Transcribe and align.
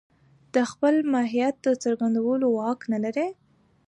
د 0.53 0.55
خپل 0.71 0.95
ماهيت 1.13 1.55
د 1.65 1.67
څرګندولو 1.83 2.47
واک 2.57 2.79
نه 2.91 2.99
لري. 3.03 3.27